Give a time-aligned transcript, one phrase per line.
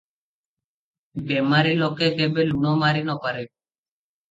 [1.27, 3.47] ବେମାରି ଲୋକ କେବେ ଲୁଣ ମାରି ନ ପାରେ।